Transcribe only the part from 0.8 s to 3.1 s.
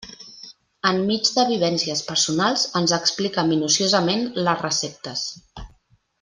Enmig de vivències personals, ens